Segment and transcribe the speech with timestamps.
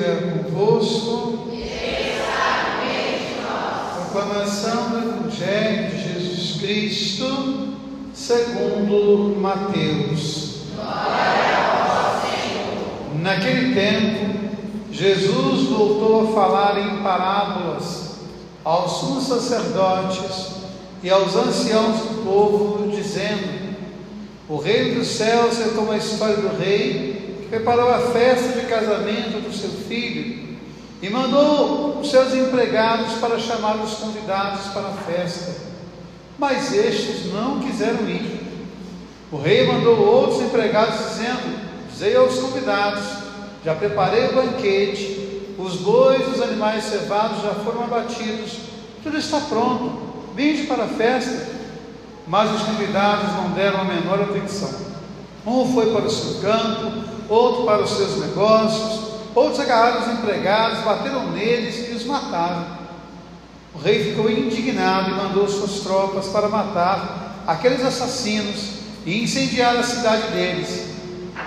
[0.00, 1.38] esteja convosco.
[4.10, 7.76] Proclamação do Evangelho de Jesus Cristo,
[8.12, 10.62] segundo Mateus.
[13.20, 14.50] Naquele tempo,
[14.90, 18.16] Jesus voltou a falar em parábolas
[18.64, 20.46] aos sumos sacerdotes
[21.02, 23.76] e aos anciãos do povo, dizendo:
[24.48, 29.42] O reino dos céus é como a história do rei preparou a festa de casamento
[29.42, 30.56] do seu filho
[31.02, 35.56] e mandou os seus empregados para chamar os convidados para a festa.
[36.38, 38.40] Mas estes não quiseram ir.
[39.32, 43.04] O rei mandou outros empregados, dizendo: Dizei aos convidados:
[43.64, 48.58] Já preparei o banquete, os bois e os animais cevados já foram abatidos,
[49.02, 49.98] tudo está pronto,
[50.36, 51.58] vinde para a festa.
[52.26, 54.90] Mas os convidados não deram a menor atenção.
[55.46, 56.92] Um foi para o seu campo,
[57.28, 62.66] outro para os seus negócios, Outros agarraram os empregados, bateram neles e os mataram.
[63.72, 69.82] O rei ficou indignado e mandou suas tropas para matar aqueles assassinos e incendiar a
[69.84, 70.90] cidade deles.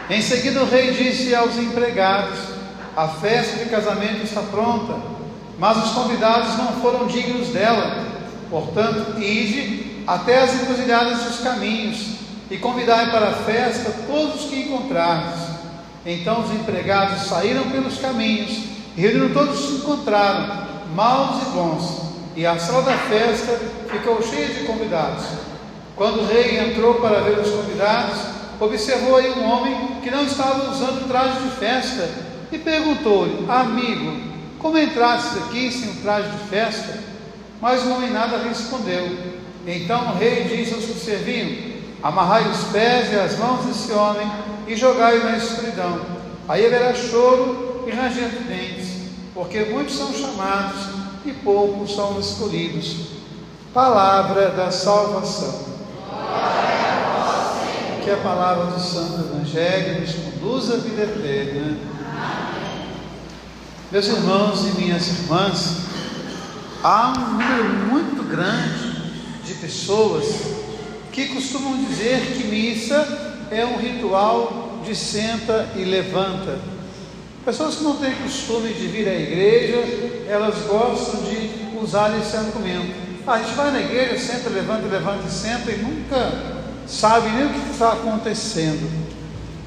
[0.09, 2.39] Em seguida, o rei disse aos empregados:
[2.95, 4.95] A festa de casamento está pronta,
[5.59, 8.05] mas os convidados não foram dignos dela.
[8.49, 12.22] Portanto, ide até as encruzilhadas dos caminhos
[12.53, 15.41] e convidai para a festa todos os que encontrardes.
[16.05, 18.65] Então os empregados saíram pelos caminhos,
[18.95, 22.01] e reuniram todos se encontraram, maus e bons,
[22.35, 23.59] e a sala da festa
[23.89, 25.25] ficou cheia de convidados.
[25.95, 28.19] Quando o rei entrou para ver os convidados,
[28.59, 32.07] observou aí um homem que não estava usando traje de festa
[32.51, 34.15] e perguntou-lhe: Amigo,
[34.59, 36.99] como entrastes aqui sem um traje de festa?
[37.59, 39.09] Mas o homem nada respondeu.
[39.65, 41.72] Então o rei disse aos que serviam:
[42.03, 44.29] Amarrai os pés e as mãos desse homem
[44.67, 46.01] e jogai-o na escuridão.
[46.49, 48.87] Aí haverá choro e ranger de dentes,
[49.33, 50.81] porque muitos são chamados
[51.25, 53.13] e poucos são escolhidos.
[53.73, 55.71] Palavra da salvação.
[58.03, 61.77] Que a palavra do Santo Evangelho nos conduza à vida eterna.
[63.89, 65.77] Meus irmãos e minhas irmãs,
[66.83, 68.91] há um número muito grande
[69.45, 70.62] de pessoas
[71.13, 76.57] que costumam dizer que missa é um ritual de senta e levanta.
[77.45, 82.95] Pessoas que não têm costume de vir à igreja, elas gostam de usar esse argumento.
[83.27, 87.49] Ah, a gente vai na igreja, senta, levanta, levanta senta e nunca sabe nem o
[87.49, 88.89] que está acontecendo.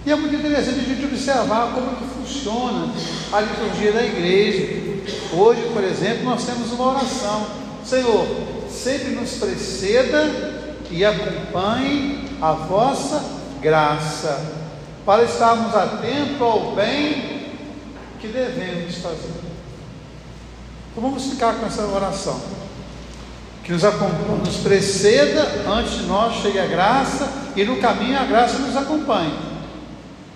[0.05, 2.93] E é muito interessante a gente observar como que funciona
[3.33, 5.05] a liturgia da igreja.
[5.33, 7.47] Hoje, por exemplo, nós temos uma oração.
[7.85, 8.27] Senhor,
[8.69, 13.23] sempre nos preceda e acompanhe a vossa
[13.61, 14.55] graça,
[15.05, 17.51] para estarmos atentos ao bem
[18.21, 19.35] que devemos fazer.
[20.91, 22.41] Então vamos ficar com essa oração.
[23.63, 28.59] Que nos, nos preceda antes de nós chegue a graça e no caminho a graça
[28.59, 29.35] nos acompanhe,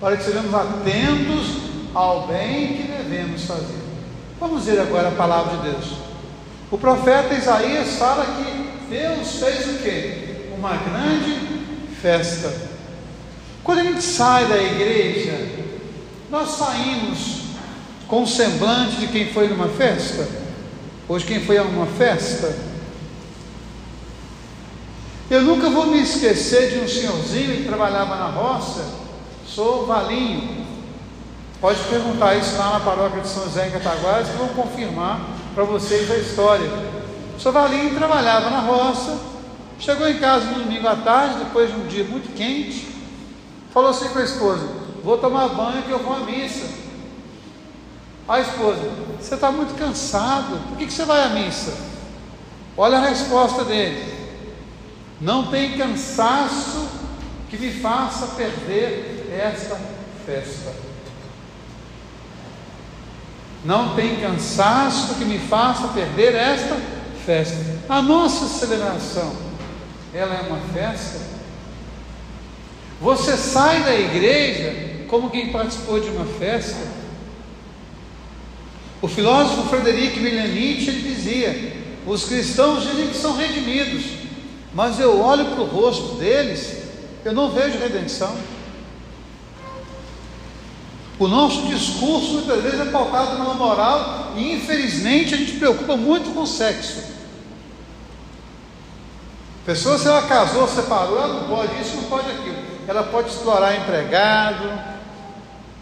[0.00, 3.80] para que sejamos atentos ao bem que devemos fazer.
[4.38, 5.96] Vamos ver agora a palavra de Deus.
[6.70, 10.19] O profeta Isaías fala que Deus fez o que?
[10.60, 11.40] Uma grande
[12.02, 12.52] festa.
[13.64, 15.48] Quando a gente sai da igreja,
[16.30, 17.44] nós saímos
[18.06, 20.28] com o semblante de quem foi numa festa,
[21.16, 22.54] de quem foi a uma festa.
[25.30, 28.84] Eu nunca vou me esquecer de um senhorzinho que trabalhava na roça,
[29.48, 30.66] sou Valinho.
[31.58, 35.22] Pode perguntar isso lá na paróquia de São José em Cataguás, que vão confirmar
[35.54, 36.70] para vocês a história.
[37.38, 39.29] Senhor Valinho trabalhava na roça,
[39.80, 42.90] chegou em casa no domingo à tarde, depois de um dia muito quente,
[43.72, 44.68] Falou assim com a esposa:
[45.02, 46.66] Vou tomar banho que eu vou à missa.
[48.28, 51.72] A esposa: Você está muito cansado, por que, que você vai à missa?
[52.76, 54.12] Olha a resposta dele:
[55.20, 56.88] Não tem cansaço
[57.48, 59.78] que me faça perder esta
[60.26, 60.74] festa.
[63.64, 66.76] Não tem cansaço que me faça perder esta
[67.24, 67.78] festa.
[67.88, 69.32] A nossa celebração,
[70.12, 71.40] ela é uma festa
[73.00, 76.86] você sai da igreja como quem participou de uma festa.
[79.00, 81.72] O filósofo Frederic William Nietzsche ele dizia:
[82.06, 84.04] os cristãos dizem que são redimidos,
[84.74, 86.82] mas eu olho para o rosto deles,
[87.24, 88.36] eu não vejo redenção.
[91.18, 96.34] O nosso discurso muitas vezes é pautado numa moral e infelizmente a gente preocupa muito
[96.34, 97.09] com o sexo.
[99.64, 103.76] Pessoa, se ela casou, separou, ela não pode isso, não pode aquilo ela pode explorar
[103.76, 104.68] empregado,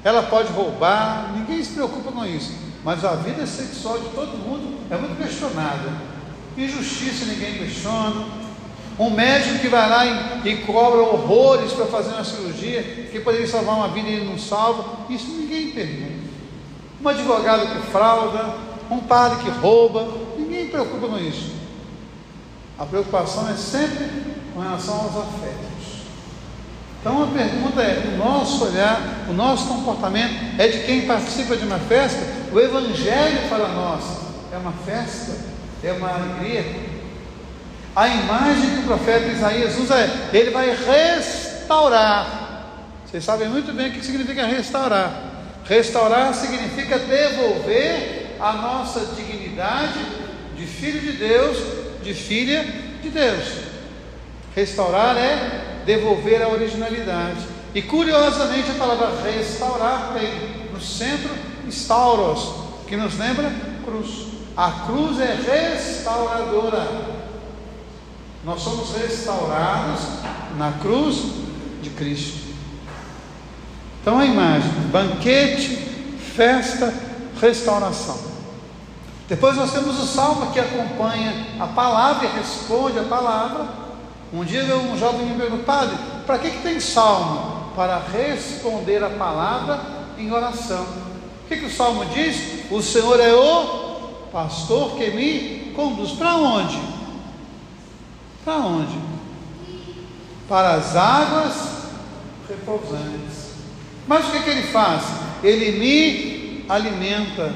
[0.05, 2.53] ela pode roubar, ninguém se preocupa com isso.
[2.85, 5.91] Mas a vida sexual de todo mundo é muito questionada.
[6.55, 8.27] Injustiça ninguém questiona.
[8.99, 13.47] Um médico que vai lá e, e cobra horrores para fazer uma cirurgia, que poderia
[13.47, 16.29] salvar uma vida e ele não salva, isso ninguém pergunta.
[17.03, 18.55] Um advogado que frauda,
[18.91, 21.57] um padre que rouba, ninguém preocupa com isso.
[22.79, 24.09] A preocupação é sempre
[24.55, 25.69] com relação aos afetos.
[27.01, 31.65] Então a pergunta é: o nosso olhar, o nosso comportamento é de quem participa de
[31.65, 32.21] uma festa?
[32.53, 34.05] O Evangelho para nós
[34.53, 35.37] é uma festa,
[35.83, 36.89] é uma alegria.
[37.97, 42.39] A imagem que o profeta Isaías usa é: ele vai restaurar.
[43.05, 45.11] Vocês sabem muito bem o que significa restaurar.
[45.65, 49.99] Restaurar significa devolver a nossa dignidade
[50.57, 51.57] de filho de Deus,
[52.03, 52.65] de filha
[53.03, 53.45] de Deus.
[54.55, 57.47] Restaurar é devolver a originalidade.
[57.75, 61.31] E curiosamente a palavra restaurar tem no centro
[61.69, 63.53] stauros, que nos lembra
[63.85, 64.29] cruz.
[64.56, 66.89] A cruz é restauradora.
[68.44, 70.01] Nós somos restaurados
[70.56, 71.17] na cruz
[71.83, 72.49] de Cristo.
[74.01, 75.77] Então a imagem: banquete,
[76.35, 76.93] festa,
[77.41, 78.28] restauração.
[79.29, 83.67] Depois nós temos o salmo que acompanha a palavra e responde a palavra.
[84.33, 85.97] Um dia um jovem me perguntou, padre,
[86.27, 87.71] para que, que tem salmo?
[87.77, 89.81] Para responder a palavra
[90.17, 90.83] em oração.
[91.45, 92.71] O que, que o salmo diz?
[92.71, 96.13] O Senhor é o pastor que me conduz.
[96.13, 96.81] Para onde?
[98.45, 98.99] Para onde?
[100.49, 101.55] Para as águas
[102.49, 103.49] repousantes.
[104.07, 105.03] Mas o que, que ele faz?
[105.45, 107.55] Ele me alimenta,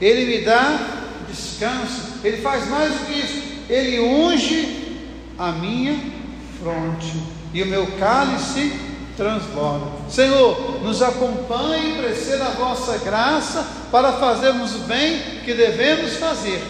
[0.00, 1.01] ele me dá
[1.32, 5.00] descanso, ele faz mais do que isso, ele unge
[5.38, 5.98] a minha
[6.60, 7.12] fronte
[7.52, 8.72] e o meu cálice
[9.16, 9.86] transborda.
[10.08, 16.62] Senhor, nos acompanhe e preceda a vossa graça para fazermos o bem que devemos fazer.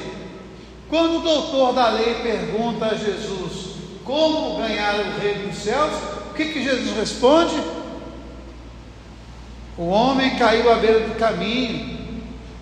[0.88, 3.72] Quando o doutor da lei pergunta a Jesus
[4.04, 5.92] como ganhar o reino dos céus,
[6.30, 7.54] o que, que Jesus responde?
[9.76, 11.91] O homem caiu à beira do caminho.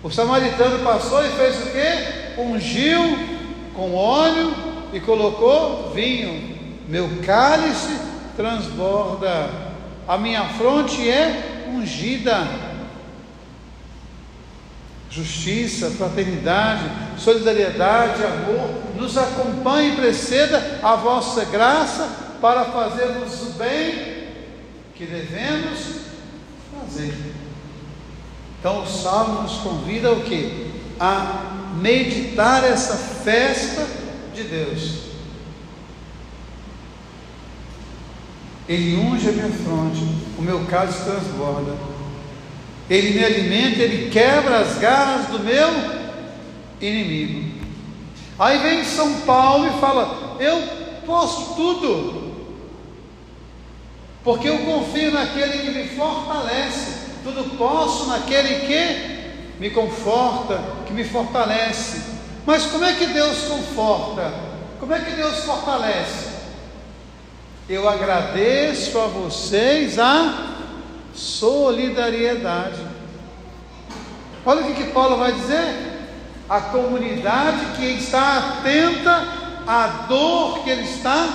[0.03, 2.41] O samaritano passou e fez o que?
[2.41, 3.01] Ungiu
[3.75, 4.53] com óleo
[4.91, 6.57] e colocou vinho.
[6.87, 7.99] Meu cálice
[8.35, 9.49] transborda,
[10.07, 12.47] a minha fronte é ungida.
[15.09, 16.83] Justiça, fraternidade,
[17.17, 22.09] solidariedade, amor, nos acompanhe e preceda a vossa graça
[22.41, 24.29] para fazermos o bem
[24.95, 25.79] que devemos
[26.73, 27.13] fazer.
[28.61, 30.71] Então o Salmo nos convida o que?
[30.99, 33.87] A meditar essa festa
[34.35, 35.01] de Deus.
[38.69, 41.75] Ele unge a minha fronte, o meu cálice transborda.
[42.87, 45.69] Ele me alimenta, ele quebra as garras do meu
[46.79, 47.65] inimigo.
[48.37, 50.61] Aí vem São Paulo e fala: Eu
[51.03, 52.35] posso tudo,
[54.23, 57.00] porque eu confio naquele que me fortalece.
[57.23, 62.01] Tudo posso naquele que me conforta, que me fortalece.
[62.45, 64.33] Mas como é que Deus conforta?
[64.79, 66.31] Como é que Deus fortalece?
[67.69, 70.57] Eu agradeço a vocês a
[71.13, 72.81] solidariedade.
[74.45, 75.91] Olha o que, Paulo vai dizer.
[76.49, 79.25] A comunidade que está atenta
[79.67, 81.27] à dor que ele está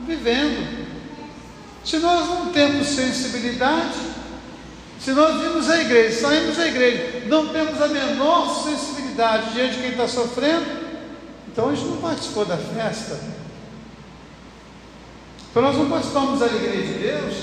[0.00, 0.88] vivendo.
[1.84, 4.09] Se nós não temos sensibilidade,
[5.02, 9.80] se nós vimos a igreja, saímos da igreja, não temos a menor sensibilidade, diante de
[9.80, 10.66] quem está sofrendo,
[11.48, 13.18] então a gente não participou da festa.
[15.50, 17.34] Então nós não participamos da alegria de Deus.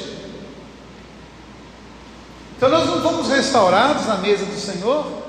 [2.56, 5.24] Então nós não fomos restaurados na mesa do Senhor.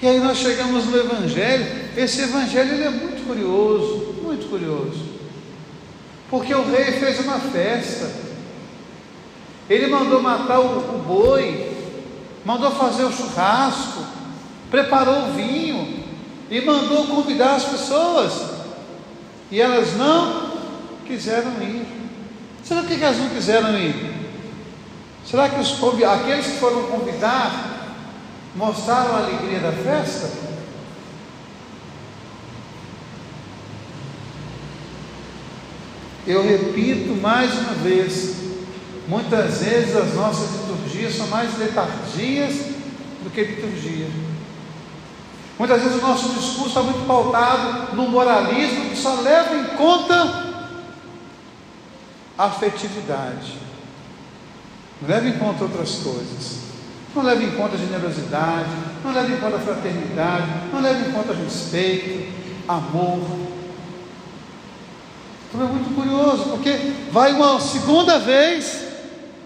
[0.00, 1.90] E aí nós chegamos no Evangelho.
[1.96, 5.04] Esse Evangelho é muito curioso, muito curioso.
[6.30, 8.29] Porque o rei fez uma festa.
[9.70, 11.70] Ele mandou matar o, o boi,
[12.44, 14.04] mandou fazer o churrasco,
[14.68, 16.04] preparou o vinho
[16.50, 18.32] e mandou convidar as pessoas.
[19.48, 20.50] E elas não
[21.06, 21.86] quiseram ir.
[22.64, 23.94] Será que elas não quiseram ir?
[25.24, 25.72] Será que os,
[26.02, 27.94] aqueles que foram convidar
[28.56, 30.50] mostraram a alegria da festa?
[36.26, 38.49] Eu repito mais uma vez:
[39.10, 42.54] muitas vezes as nossas liturgias são mais letargias
[43.24, 44.06] do que liturgia.
[45.58, 50.14] Muitas vezes o nosso discurso está muito pautado no moralismo que só leva em conta
[52.38, 53.58] a afetividade.
[55.02, 56.60] Não leva em conta outras coisas.
[57.14, 58.70] Não leva em conta a generosidade,
[59.04, 62.32] não leva em conta a fraternidade, não leva em conta respeito,
[62.68, 63.18] amor.
[65.48, 68.89] Então é muito curioso, porque vai uma segunda vez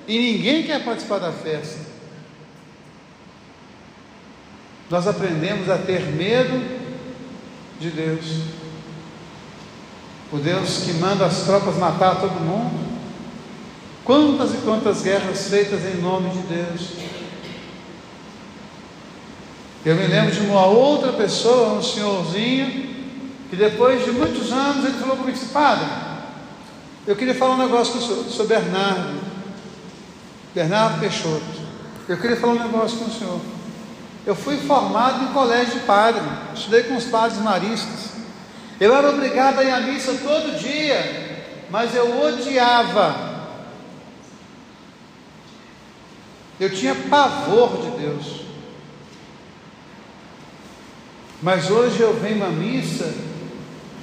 [0.07, 1.81] e ninguém quer participar da festa.
[4.91, 6.63] Nós aprendemos a ter medo
[7.81, 8.25] de Deus.
[10.33, 12.85] O Deus que manda as tropas matar todo mundo.
[14.05, 16.91] Quantas e quantas guerras feitas em nome de Deus.
[19.85, 22.95] Eu me lembro de uma outra pessoa, um senhorzinho,
[23.51, 25.87] que depois de muitos anos ele falou comigo, padre,
[27.07, 29.21] eu queria falar um negócio com o senhor, Bernardo,
[30.55, 31.65] Bernardo Peixoto.
[32.09, 33.41] Eu queria falar um negócio com o senhor.
[34.25, 36.23] Eu fui formado em colégio de padre,
[36.55, 38.13] estudei com os padres maristas.
[38.81, 43.35] Eu era obrigado a ir à missa todo dia, mas eu odiava.
[46.59, 48.45] Eu tinha pavor de Deus.
[51.43, 53.13] Mas hoje eu venho à missa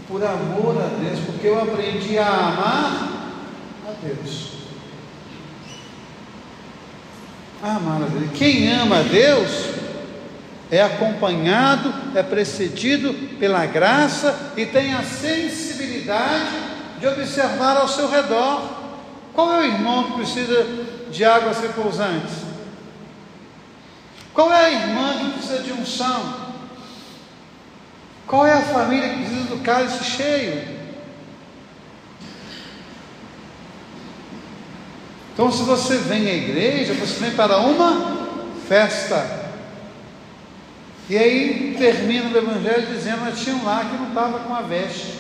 [0.08, 3.10] por amor a Deus, porque eu aprendi a amar
[3.88, 4.62] a Deus.
[7.62, 8.32] Amar a Deus.
[8.38, 9.50] Quem ama a Deus
[10.70, 16.50] é acompanhado, é precedido pela graça e tem a sensibilidade
[17.00, 18.62] de observar ao seu redor.
[19.34, 20.66] Qual é o irmão que precisa
[21.12, 22.52] de águas repousantes?
[24.34, 26.52] Qual é a irmã que precisa de unção?
[28.26, 30.81] Qual é a família que precisa do cálice cheio?
[35.42, 38.30] Então, se você vem à igreja, você vem para uma
[38.68, 39.26] festa.
[41.10, 44.62] E aí termina o Evangelho dizendo: mas tinha um lá que não estava com a
[44.62, 45.18] veste.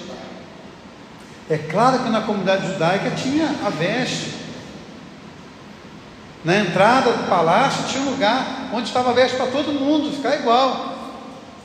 [1.50, 4.36] É claro que na comunidade judaica tinha a veste.
[6.46, 10.36] Na entrada do palácio tinha um lugar onde estava a veste para todo mundo, ficar
[10.36, 11.00] igual.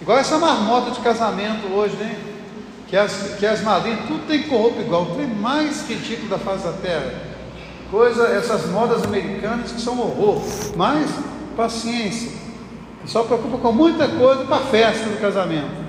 [0.01, 2.19] Igual essa marmota de casamento hoje, né?
[2.89, 6.73] Que as, que as madrinhas, tudo tem roupa igual, tem mais ridículo da face da
[6.73, 7.36] terra.
[7.90, 10.43] Coisa, essas modas americanas que são horror.
[10.76, 11.11] Mas,
[11.57, 12.47] paciência
[13.07, 15.87] só preocupa com muita coisa para a festa do casamento.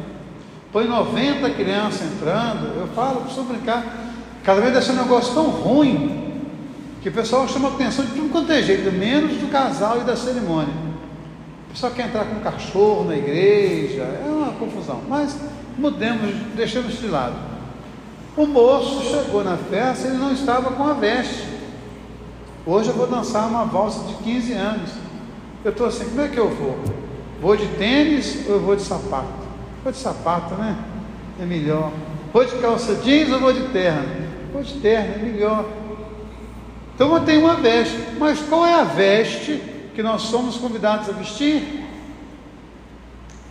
[0.72, 3.84] Põe 90 crianças entrando, eu falo, costumo brincar,
[4.44, 6.42] casamento deve ser um negócio tão ruim
[7.01, 10.16] que o pessoal chama atenção de tudo quanto é jeito, menos do casal e da
[10.16, 10.74] cerimônia.
[11.68, 15.01] O pessoal quer entrar com um cachorro na igreja, é uma confusão.
[15.08, 15.38] Mas
[15.77, 17.36] mudemos, deixemos de lado.
[18.36, 21.47] O moço chegou na festa, ele não estava com a veste.
[22.70, 24.92] Hoje eu vou dançar uma valsa de 15 anos.
[25.64, 26.78] Eu estou assim, como é que eu vou?
[27.42, 29.48] Vou de tênis ou eu vou de sapato?
[29.82, 30.78] Vou de sapato, né?
[31.40, 31.94] É melhor.
[32.34, 34.06] Vou de calça jeans ou vou de terno?
[34.52, 35.66] Vou de terno, é melhor.
[36.94, 39.62] Então eu tenho uma veste, mas qual é a veste
[39.96, 41.86] que nós somos convidados a vestir?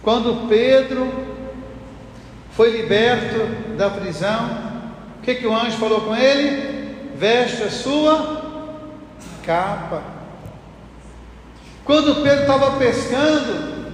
[0.02, 1.10] Quando Pedro
[2.50, 4.46] foi liberto da prisão,
[5.18, 7.14] o que, que o anjo falou com ele?
[7.16, 8.35] Veste a sua
[9.46, 10.02] capa.
[11.84, 13.86] Quando Pedro estava pescando,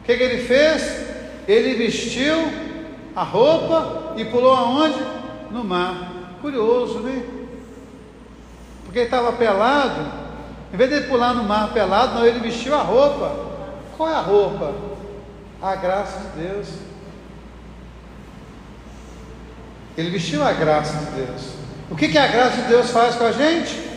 [0.00, 1.08] o que, que ele fez?
[1.46, 2.36] Ele vestiu
[3.14, 5.00] a roupa e pulou aonde?
[5.50, 6.10] No mar.
[6.42, 7.22] Curioso, né?
[8.84, 10.20] Porque ele estava pelado.
[10.72, 13.36] Em vez de ele pular no mar pelado, não, ele vestiu a roupa.
[13.96, 14.74] Qual é a roupa?
[15.62, 16.68] A graça de Deus.
[19.96, 21.42] Ele vestiu a graça de Deus.
[21.90, 23.89] O que, que a graça de Deus faz com a gente?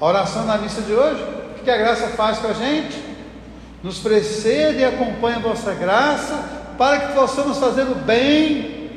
[0.00, 1.24] A oração na missa de hoje,
[1.64, 3.06] que a graça faz com a gente?
[3.86, 6.34] nos precede e acompanha a vossa graça,
[6.76, 8.90] para que possamos fazer o bem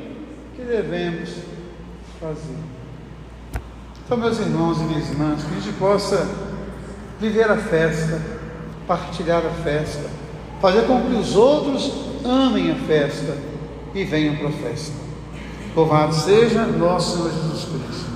[0.56, 1.30] que devemos
[2.20, 2.58] fazer.
[4.04, 6.26] Então, meus irmãos e minhas irmãs, que a gente possa
[7.20, 8.20] viver a festa,
[8.86, 10.10] partilhar a festa,
[10.60, 11.92] fazer com que os outros
[12.24, 13.36] amem a festa
[13.94, 14.96] e venham para a festa.
[15.76, 18.10] Louvado seja nosso Senhor Jesus Cristo.